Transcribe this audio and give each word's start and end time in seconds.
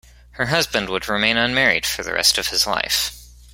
Her 0.31 0.47
husband 0.47 0.89
would 0.89 1.07
remain 1.07 1.37
unmarried 1.37 1.85
for 1.85 2.01
the 2.01 2.13
rest 2.13 2.39
of 2.39 2.47
his 2.47 2.65
life. 2.65 3.15